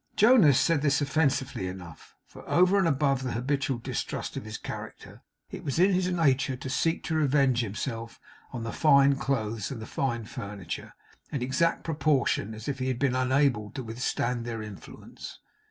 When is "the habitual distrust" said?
3.21-4.35